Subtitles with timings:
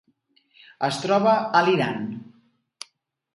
[0.87, 2.01] Es troba a l'Iran.